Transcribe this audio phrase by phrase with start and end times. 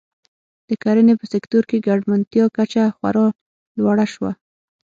[0.67, 3.25] د کرنې په سکتور کې ګټمنتیا کچه خورا
[3.77, 4.31] لوړه شوه.